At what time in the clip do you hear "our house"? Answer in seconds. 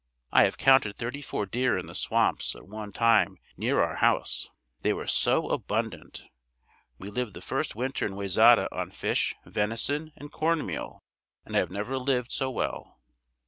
3.83-4.49